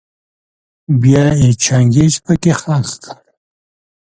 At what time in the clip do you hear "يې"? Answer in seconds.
1.39-1.49